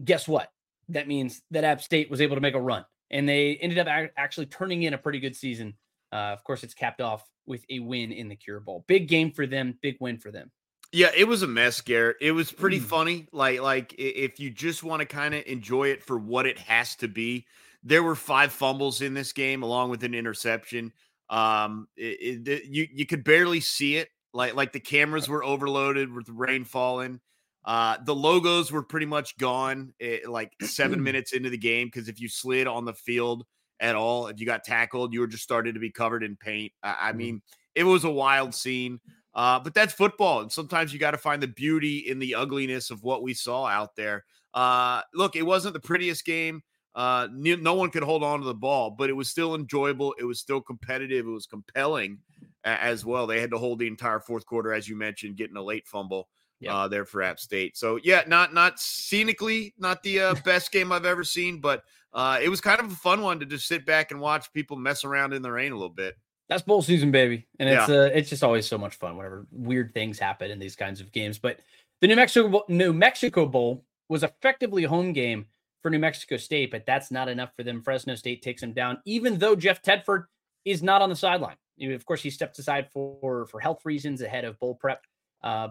[0.03, 0.51] Guess what?
[0.89, 3.87] That means that App State was able to make a run, and they ended up
[4.17, 5.73] actually turning in a pretty good season.
[6.11, 8.83] Uh, of course, it's capped off with a win in the Cure Bowl.
[8.87, 9.77] Big game for them.
[9.81, 10.51] Big win for them.
[10.91, 12.17] Yeah, it was a mess, Garrett.
[12.21, 12.83] It was pretty mm.
[12.83, 13.27] funny.
[13.31, 16.95] Like, like if you just want to kind of enjoy it for what it has
[16.97, 17.47] to be,
[17.81, 20.93] there were five fumbles in this game, along with an interception.
[21.29, 26.11] Um, it, it, you you could barely see it like like the cameras were overloaded
[26.11, 27.19] with rain falling.
[27.65, 31.87] Uh, the logos were pretty much gone it, eh, like seven minutes into the game
[31.87, 33.45] because if you slid on the field
[33.79, 36.73] at all, if you got tackled, you were just started to be covered in paint.
[36.83, 37.17] I, I mm-hmm.
[37.17, 37.41] mean,
[37.75, 38.99] it was a wild scene.
[39.35, 42.91] Uh, but that's football, and sometimes you got to find the beauty in the ugliness
[42.91, 44.25] of what we saw out there.
[44.53, 46.61] Uh, look, it wasn't the prettiest game.
[46.93, 50.13] Uh, no one could hold on to the ball, but it was still enjoyable.
[50.19, 51.25] It was still competitive.
[51.25, 52.19] It was compelling
[52.63, 53.27] as well.
[53.27, 56.29] They had to hold the entire fourth quarter, as you mentioned, getting a late fumble
[56.59, 56.73] yep.
[56.73, 57.77] uh, there for App State.
[57.77, 62.39] So yeah, not not scenically, not the uh, best game I've ever seen, but uh,
[62.41, 65.03] it was kind of a fun one to just sit back and watch people mess
[65.03, 66.15] around in the rain a little bit.
[66.49, 67.95] That's bowl season, baby, and it's yeah.
[67.95, 71.11] uh, it's just always so much fun whenever weird things happen in these kinds of
[71.11, 71.39] games.
[71.39, 71.59] But
[72.01, 75.45] the New Mexico New Mexico Bowl was effectively a home game
[75.81, 77.81] for New Mexico State, but that's not enough for them.
[77.81, 80.25] Fresno State takes them down, even though Jeff Tedford
[80.65, 84.45] is not on the sideline of course, he stepped aside for for health reasons ahead
[84.45, 85.01] of bowl prep.
[85.43, 85.69] Uh,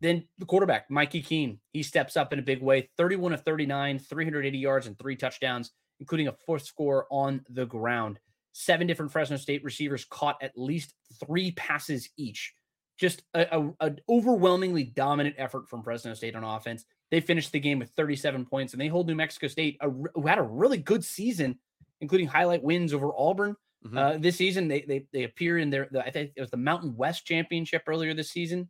[0.00, 3.98] then the quarterback, Mikey Keene, he steps up in a big way 31 of 39,
[3.98, 8.18] 380 yards, and three touchdowns, including a fourth score on the ground.
[8.52, 10.94] Seven different Fresno State receivers caught at least
[11.24, 12.54] three passes each.
[12.98, 16.84] Just a, a, an overwhelmingly dominant effort from Fresno State on offense.
[17.10, 20.26] They finished the game with 37 points, and they hold New Mexico State, a, who
[20.26, 21.58] had a really good season,
[22.00, 23.98] including highlight wins over Auburn Mm-hmm.
[23.98, 26.56] Uh, this season, they they they appear in their the, I think it was the
[26.56, 28.68] Mountain West Championship earlier this season.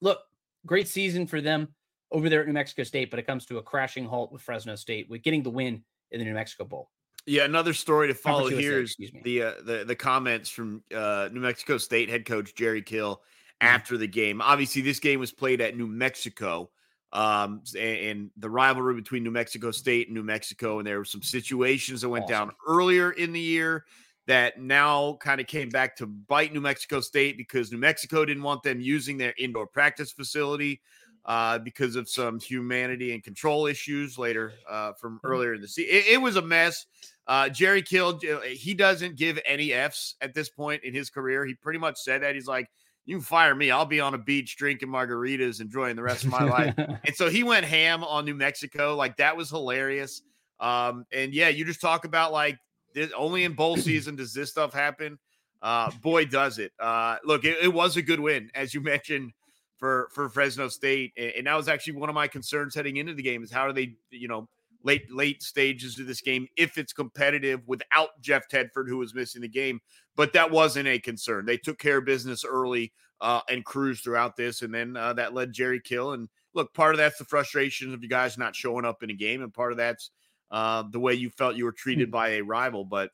[0.00, 0.20] Look,
[0.66, 1.68] great season for them
[2.10, 4.74] over there at New Mexico State, but it comes to a crashing halt with Fresno
[4.76, 6.90] State with getting the win in the New Mexico Bowl.
[7.26, 11.40] Yeah, another story to follow here is the uh, the the comments from uh, New
[11.40, 13.66] Mexico State head coach Jerry Kill mm-hmm.
[13.66, 14.40] after the game.
[14.40, 16.70] Obviously, this game was played at New Mexico,
[17.12, 21.04] um, and, and, the rivalry between New Mexico State and New Mexico, and there were
[21.04, 22.48] some situations that went awesome.
[22.48, 23.84] down earlier in the year
[24.26, 28.42] that now kind of came back to bite New Mexico State because New Mexico didn't
[28.42, 30.80] want them using their indoor practice facility.
[31.24, 35.26] uh, because of some humanity and control issues later uh, from Mm-hmm.
[35.26, 35.94] earlier in the season.
[35.94, 36.86] It, it was a mess.
[37.26, 41.44] Uh, Jerry Kill, he doesn't give any Fs at this point in his career.
[41.44, 42.34] He pretty much said that.
[42.34, 42.70] He's like,
[43.08, 43.70] you can fire me.
[43.70, 46.74] I'll be on a beach drinking margaritas, enjoying the rest of my life.
[47.06, 48.94] And so he went ham on New Mexico.
[48.96, 50.20] Like that was hilarious.
[50.60, 52.58] Um, and yeah, you just talk about like
[52.94, 55.18] this, only in bowl season does this stuff happen.
[55.62, 56.70] Uh, boy, does it.
[56.78, 59.32] Uh, look, it, it was a good win, as you mentioned
[59.78, 63.14] for for Fresno State, and, and that was actually one of my concerns heading into
[63.14, 64.50] the game is how do they, you know,
[64.88, 69.42] late late stages of this game if it's competitive without Jeff Tedford, who was missing
[69.42, 69.80] the game.
[70.16, 71.44] But that wasn't a concern.
[71.44, 75.34] They took care of business early uh, and cruised throughout this, and then uh, that
[75.34, 76.12] led Jerry Kill.
[76.12, 79.14] And look, part of that's the frustration of you guys not showing up in a
[79.14, 80.10] game, and part of that's
[80.50, 82.86] uh, the way you felt you were treated by a rival.
[82.86, 83.10] But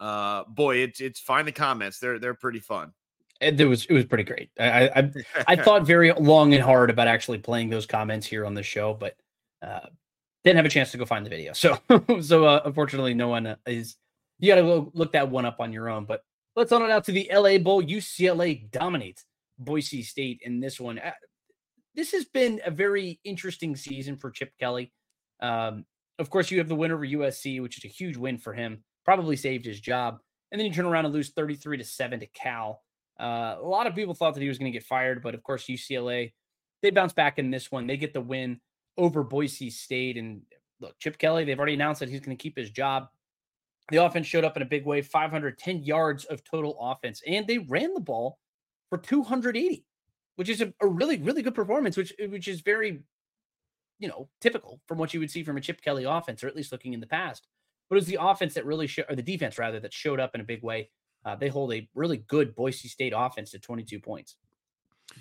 [0.00, 1.98] uh, boy, it's it's find the comments.
[1.98, 2.94] They're they're pretty fun.
[3.42, 4.48] it, it was it was pretty great.
[4.58, 5.12] I, I
[5.48, 8.94] I thought very long and hard about actually playing those comments here on the show,
[8.94, 9.16] but
[9.62, 9.86] uh,
[10.48, 11.52] didn't have a chance to go find the video.
[11.52, 11.78] So
[12.20, 13.96] so uh, unfortunately, no one uh, is.
[14.38, 16.04] You got to go look that one up on your own.
[16.04, 16.22] But
[16.54, 17.82] let's on it out to the LA Bowl.
[17.82, 19.24] UCLA dominates
[19.58, 20.98] Boise State in this one.
[20.98, 21.12] Uh,
[21.94, 24.92] this has been a very interesting season for Chip Kelly.
[25.40, 25.84] Um,
[26.18, 28.84] of course, you have the win over USC, which is a huge win for him.
[29.04, 30.18] Probably saved his job,
[30.52, 32.82] and then you turn around and lose thirty-three to seven to Cal.
[33.18, 35.42] Uh, a lot of people thought that he was going to get fired, but of
[35.42, 36.32] course, UCLA
[36.82, 37.86] they bounce back in this one.
[37.86, 38.60] They get the win
[38.98, 40.16] over Boise State.
[40.18, 40.42] And
[40.80, 43.08] look, Chip Kelly, they've already announced that he's going to keep his job.
[43.90, 47.58] The offense showed up in a big way 510 yards of total offense, and they
[47.58, 48.38] ran the ball
[48.90, 49.86] for 280,
[50.36, 53.02] which is a, a really, really good performance, which, which is very,
[53.98, 56.56] you know, typical from what you would see from a Chip Kelly offense, or at
[56.56, 57.46] least looking in the past.
[57.88, 60.34] But it was the offense that really, showed, or the defense rather, that showed up
[60.34, 60.90] in a big way.
[61.24, 64.36] Uh, they hold a really good Boise State offense to 22 points.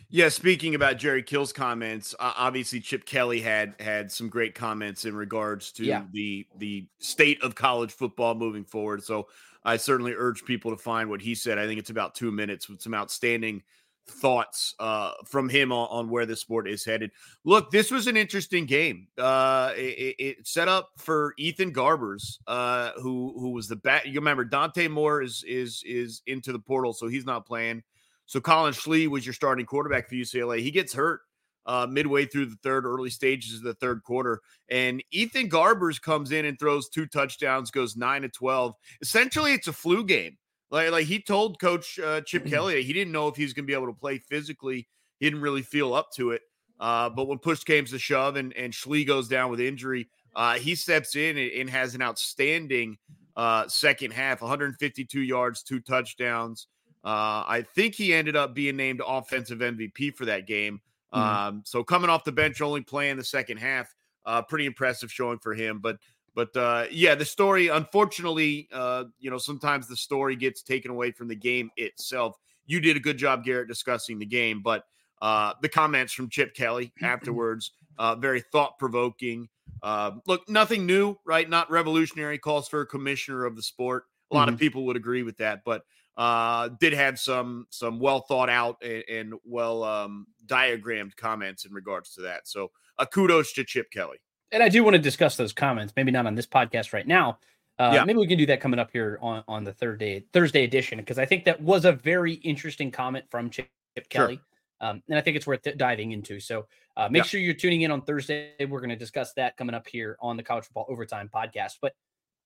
[0.10, 5.04] Yeah, speaking about Jerry Kill's comments, uh, obviously Chip Kelly had had some great comments
[5.06, 6.04] in regards to Yeah.
[6.12, 9.04] the the state of college football moving forward.
[9.04, 9.28] So
[9.66, 11.58] I certainly urge people to find what he said.
[11.58, 13.64] I think it's about two minutes with some outstanding
[14.10, 17.12] thoughts uh, from him on, on where the sport is headed.
[17.44, 19.10] Look, this was an interesting game.
[19.18, 24.08] Uh, it, it set up for Ethan Garbers, uh, who who was the bat.
[24.08, 27.84] You remember Dante Moore is is is into the portal, so he's not playing.
[28.28, 30.60] So Collin Schlee was your starting quarterback for UCLA.
[30.60, 31.22] He gets hurt
[31.66, 36.32] uh, midway through the third, early stages of the third quarter, and Ethan Garbers comes
[36.32, 38.76] in and throws two touchdowns, goes nine to twelve.
[39.02, 40.38] Essentially, it's a flu game.
[40.70, 43.66] Like, like he told Coach uh, Chip Kelly he didn't know if he was going
[43.66, 44.88] to be able to play physically.
[45.20, 46.42] He didn't really feel up to it.
[46.80, 50.56] Uh, but when push came to shove and, and Schlee goes down with injury, uh,
[50.56, 52.98] he steps in and, and has an outstanding
[53.36, 56.68] uh, second half 152 yards, two touchdowns.
[57.08, 60.82] Uh, I think he ended up being named offensive MVP for that game.
[61.14, 61.18] Mhm.
[61.18, 65.40] Um, so coming off the bench, only playing the second half, uh, pretty impressive showing
[65.40, 65.80] for him.
[65.80, 66.00] But
[66.36, 71.12] but uh, yeah, the story, unfortunately, uh, you know, sometimes the story gets taken away
[71.12, 72.36] from the game itself.
[72.66, 74.84] You did a good job, Garrett, discussing the game, but
[75.22, 79.48] uh, the comments from Chip Kelly afterwards, uh, very thought provoking.
[79.82, 81.50] Uh, look, nothing new, right?
[81.50, 82.38] Not revolutionary.
[82.38, 84.04] Calls for a commissioner of the sport.
[84.32, 85.84] A lot of people would agree with that, but
[86.18, 91.74] uh, did have some some well thought out and, and well um, diagrammed comments in
[91.74, 92.48] regards to that.
[92.48, 94.18] So, uh, kudos to Chip Kelly.
[94.52, 95.94] and I do want to discuss those comments.
[95.96, 97.38] Maybe not on this podcast right now.
[97.80, 98.04] Uh, Yeah.
[98.06, 100.98] Maybe we can do that coming up here on, on the third day Thursday edition
[100.98, 104.26] because I think that was a very interesting comment from Chip, Chip Sure.
[104.28, 104.42] Kelly,
[104.82, 106.40] um, and I think it's worth diving into.
[106.40, 106.66] So
[106.98, 107.28] uh, make Yeah.
[107.28, 108.54] sure you're tuning in on Thursday.
[108.60, 111.74] We're going to discuss that coming up here on the College Football Overtime podcast.
[111.80, 111.94] But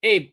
[0.03, 0.31] Abe,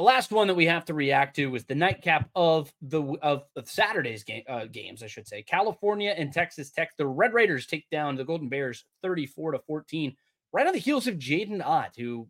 [0.00, 3.42] the last one that we have to react to was the nightcap of the of,
[3.54, 5.42] of Saturday's game uh, games, I should say.
[5.42, 6.96] California and Texas Tech.
[6.96, 10.16] The Red Raiders take down the Golden Bears 34 to 14
[10.54, 12.26] right on the heels of Jaydn Ott, who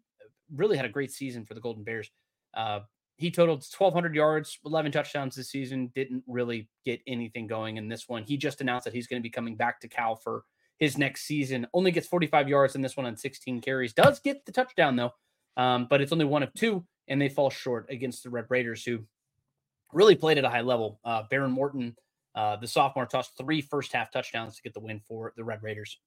[0.52, 2.10] really had a great season for the Golden Bears.
[2.54, 2.80] Uh,
[3.18, 5.92] he totaled 1,200 yards, 11 touchdowns this season.
[5.94, 8.24] Didn't really get anything going in this one.
[8.24, 10.42] He just announced that he's going to be coming back to Cal for
[10.80, 11.68] his next season.
[11.72, 13.92] Only gets 45 yards in this one on 16 carries.
[13.92, 15.12] Does get the touchdown though,
[15.56, 18.82] um, but it's only one of two, and they fall short against the Red Raiders,
[18.84, 19.00] who
[19.92, 21.00] really played at a high level.
[21.04, 21.94] Uh, Behren Morton,
[22.34, 25.62] uh, the sophomore, tossed three first half touchdowns to get the win for the Red
[25.62, 25.98] Raiders.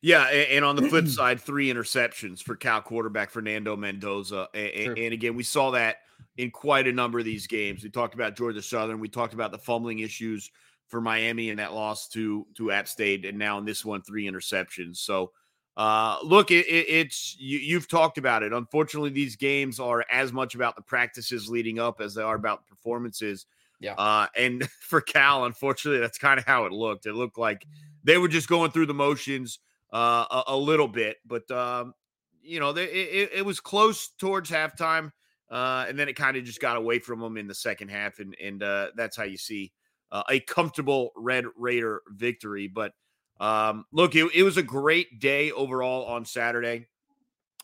[0.00, 4.48] Yeah, and, on the flip side, three interceptions for Cal quarterback Fernando Mendoza.
[4.54, 5.96] A- a- And, again, we saw that
[6.36, 7.82] in quite a number of these games.
[7.82, 9.00] We talked about Georgia Southern.
[9.00, 10.50] We talked about the fumbling issues
[10.86, 14.30] for Miami and that loss to to App State, and now in this one, three
[14.30, 14.98] interceptions.
[14.98, 15.32] So,
[15.76, 18.52] uh, look, it, it, it's you, you've talked about it.
[18.52, 22.66] Unfortunately, these games are as much about the practices leading up as they are about
[22.66, 23.46] performances.
[23.80, 23.94] Yeah.
[23.94, 27.06] Uh, and for Cal, unfortunately, that's kind of how it looked.
[27.06, 27.66] It looked like
[28.04, 29.58] they were just going through the motions
[29.92, 31.92] uh, a, a little bit, but um,
[32.42, 35.10] you know, they, it, it was close towards halftime,
[35.50, 38.18] uh, and then it kind of just got away from them in the second half,
[38.18, 39.72] and and uh, that's how you see
[40.12, 42.68] uh, a comfortable Red Raider victory.
[42.68, 42.92] But
[43.40, 46.88] um, look, it, it was a great day overall on Saturday.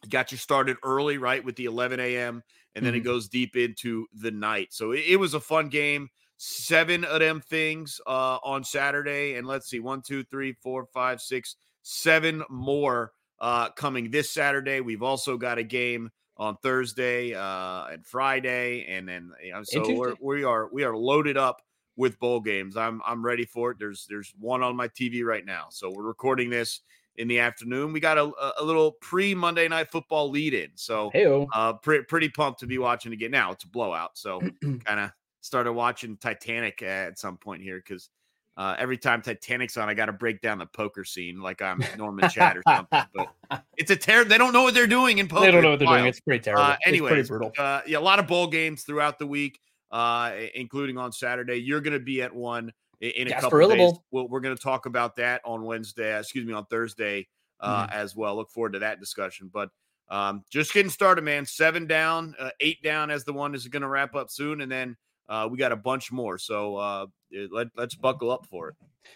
[0.08, 2.42] Got you started early, right, with the 11 a.m.
[2.74, 2.98] and then Mhm.
[2.98, 4.72] it goes deep into the night.
[4.72, 6.08] So it, it was a fun game.
[6.38, 11.20] Seven of them things uh, on Saturday, and let's see, one, two, three, four, five,
[11.20, 14.80] six, seven more uh, coming this Saturday.
[14.80, 19.92] We've also got a game on Thursday uh, and Friday, and then you know, so
[19.92, 21.62] we're, we are we are loaded up
[21.96, 22.76] with bowl games.
[22.76, 23.78] I'm I'm ready for it.
[23.78, 25.66] There's there's one on my TV right now.
[25.70, 26.80] So we're recording this
[27.16, 27.92] in the afternoon.
[27.92, 30.70] We got a, a- little pre Monday night football lead in.
[30.74, 31.10] So
[31.54, 33.30] uh, pre- pretty pumped to be watching again.
[33.30, 35.10] Now it's a blowout, so kind of
[35.42, 38.08] started watching Titanic at some point here because
[38.56, 41.82] uh, every time Titanic's on, I got to break down the poker scene like I'm
[41.96, 43.02] Norman Chad or something.
[43.14, 44.28] But it's a terrible.
[44.28, 45.46] They don't know what they're doing in poker.
[45.46, 46.06] they don't know what they're doing.
[46.06, 46.62] It's pretty terrible.
[46.62, 47.52] Uh, pretty anyways, brutal.
[47.58, 49.58] uh, yeah, a lot of bowl games throughout the week,
[49.92, 51.56] uh, including on Saturday.
[51.56, 53.78] You're going to be at one in a couple Gasparilla days.
[53.78, 54.04] Bowl.
[54.10, 56.16] We'll, we're going to talk about that on Wednesday.
[56.16, 57.28] uh, Excuse me, on Thursday
[57.60, 57.92] uh, Mm-hmm.
[57.92, 58.34] as well.
[58.34, 59.50] Look forward to that discussion.
[59.52, 59.68] But
[60.08, 61.46] um, just getting started, man.
[61.46, 64.70] Seven down, uh, eight down as the one is going to wrap up soon, and
[64.70, 64.96] then
[65.28, 66.38] uh, we got a bunch more.
[66.38, 67.06] So uh,
[67.50, 68.74] let, let's buckle up for it.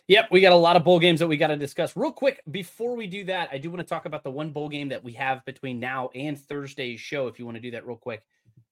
[0.08, 1.96] Yep, we got a lot of bowl games that we got to discuss.
[1.96, 4.68] Real quick, before we do that, I do want to talk about the one bowl
[4.68, 7.86] game that we have between now and Thursday's show, if you want to do that
[7.86, 8.22] real quick.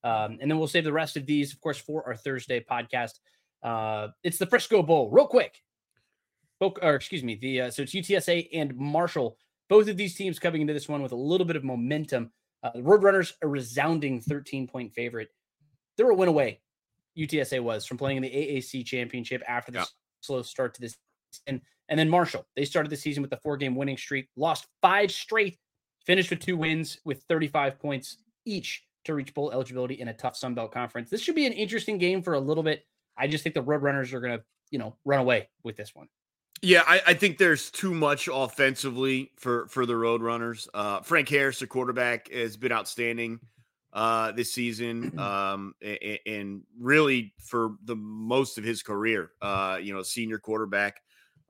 [0.05, 3.19] Um, and then we'll save the rest of these, of course, for our Thursday podcast.
[3.63, 5.63] Uh, it's the Frisco Bowl, real quick.
[6.63, 9.39] Boc- Or excuse me, the uh, so it's UTSA and Marshall.
[9.69, 12.31] Both of these teams coming into this one with a little bit of momentum.
[12.63, 15.29] Uh, the Roadrunners, a resounding 13 point favorite.
[15.97, 16.61] They're a win away.
[17.19, 19.85] UTSA was from playing in the AAC championship after the Yeah.
[20.21, 20.97] slow start to this
[21.33, 21.63] season.
[21.89, 25.11] And then Marshall, they started the season with a four game winning streak, lost five
[25.13, 25.59] straight,
[26.07, 30.37] finished with two wins with 35 points each to reach bowl eligibility in a tough
[30.37, 31.11] Sun Belt conference.
[31.11, 32.85] This should be an interesting game for a little bit.
[33.17, 36.09] I just think the Roadrunners are going to, you know, run away with this one.
[36.63, 40.67] Yeah, I, I think there's too much offensively for for the Roadrunners.
[40.73, 43.39] Uh, Frank Harris, the quarterback, has been outstanding
[43.93, 49.33] uh, this season, um, a- a- and really for the most of his career.
[49.43, 51.01] Uh, you know, senior quarterback.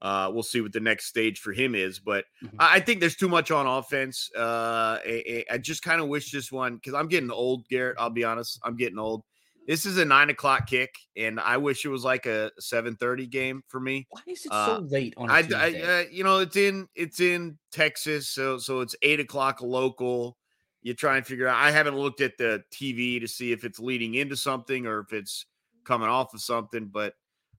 [0.02, 2.56] Uh, we'll see what the next stage for him is, but Mhm.
[2.58, 4.30] I I think there's too much on offense.
[4.36, 7.96] Uh, I, I- I just kind of wish this one because I'm getting old, Garrett.
[7.98, 9.24] I'll be honest, I'm getting old.
[9.66, 13.62] This is a nine o'clock kick, and I wish it was like a 7:30 game
[13.68, 14.08] for me.
[14.10, 15.82] Why is it Uh, so late on a I, Tuesday?
[15.82, 20.36] I uh, you know, it's in it's in Texas, so so it's eight o'clock local.
[20.82, 21.56] You try and figure out.
[21.56, 25.14] I haven't looked at the TV to see if it's leading into something or if
[25.14, 25.46] it's
[25.84, 27.14] coming off of something, but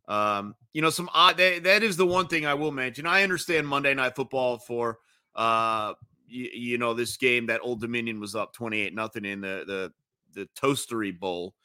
[0.08, 1.38] um, you know, some odd.
[1.38, 3.06] That, that is the one thing I will mention.
[3.06, 5.00] I understand Monday Night Football for
[5.36, 5.94] uh,
[6.28, 9.64] you, you know, this game that Old Dominion was up twenty eight nothing in the
[9.66, 9.94] the
[10.34, 11.56] the Toastery Bowl.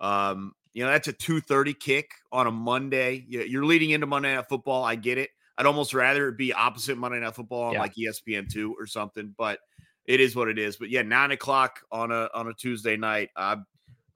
[0.00, 3.24] Um, you know, that's a 2:30 kick on a Monday.
[3.28, 4.84] You- You're leading into Monday Night Football.
[4.84, 5.30] I get it.
[5.58, 7.80] I'd almost rather it be opposite Monday Night Football on Yeah.
[7.80, 9.58] like ESPN two or something, but
[10.06, 10.76] it is what it is.
[10.76, 13.30] But yeah, nine o'clock on a on a Tuesday night.
[13.36, 13.66] I'm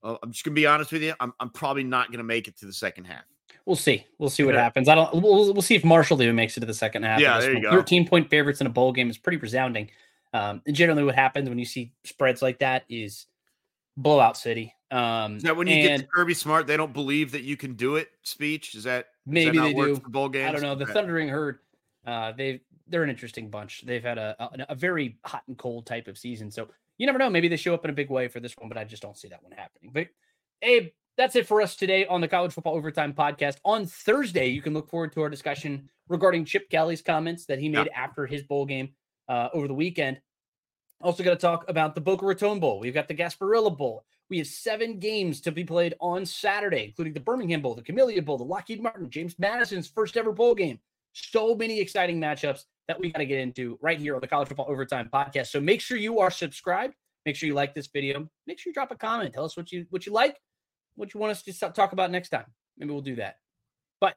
[0.02, 1.12] uh, I'm just gonna be honest with you.
[1.20, 3.24] I'm I'm probably not gonna make it to the second half.
[3.66, 4.06] We'll see.
[4.18, 4.62] We'll see what Yeah.
[4.62, 4.88] happens.
[4.88, 5.14] I don't.
[5.14, 7.18] We'll, we'll see if Marshall even makes it to the second half.
[7.20, 7.70] Yeah, there you go.
[7.70, 9.90] Thirteen point favorites in a bowl game is pretty resounding.
[10.34, 13.26] Um, and generally, what happens when you see spreads like that is
[13.96, 14.74] blowout city.
[14.90, 17.74] Um, Is that when you get to Kirby Smart, they don't believe that you can
[17.74, 18.10] do it?
[18.22, 19.96] Speech is that that maybe not they work do.
[19.96, 20.48] for bowl games?
[20.48, 20.74] I don't know.
[20.74, 20.86] The.
[20.86, 21.60] Thundering Herd,
[22.06, 23.84] uh, they they're an interesting bunch.
[23.86, 27.18] They've had a, a a very hot and cold type of season, so you never
[27.18, 27.30] know.
[27.30, 29.16] Maybe they show up in a big way for this one, but I just don't
[29.16, 29.90] see that one happening.
[29.92, 30.08] But
[30.62, 33.56] Abe, that's it for us today on the College Football Overtime podcast.
[33.64, 37.68] On Thursday, you can look forward to our discussion regarding Chip Kelly's comments that he
[37.68, 38.90] made after his bowl game
[39.28, 40.20] uh, over the weekend.
[41.00, 42.80] Also, going to talk about the Boca Raton Bowl.
[42.80, 44.04] We've got the Gasparilla Bowl.
[44.30, 48.22] We have seven games to be played on Saturday, including the Birmingham Bowl, the Camellia
[48.22, 50.78] Bowl, the Lockheed Martin, James Madison's first ever bowl game.
[51.12, 54.48] So many exciting matchups that we got to get into right here on the College
[54.48, 55.48] Football Overtime podcast.
[55.48, 56.94] So make sure you are subscribed.
[57.26, 58.28] Make sure you like this video.
[58.46, 59.34] Make sure you drop a comment.
[59.34, 60.38] Tell us what you what you like,
[60.96, 62.46] what you want us to talk about next time.
[62.78, 63.38] Maybe we'll do that.
[64.00, 64.14] But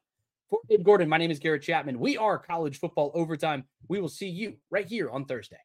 [0.50, 2.00] for Abe Gordon, my name is Garrett Chapman.
[2.00, 3.66] We are College Football Overtime.
[3.88, 5.58] We will see you right here on Thursday.